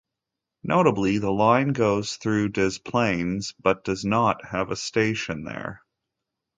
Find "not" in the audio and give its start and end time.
4.03-4.43